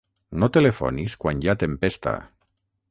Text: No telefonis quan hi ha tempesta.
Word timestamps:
No 0.43 0.47
telefonis 0.55 1.17
quan 1.25 1.43
hi 1.45 1.53
ha 1.53 1.57
tempesta. 1.67 2.17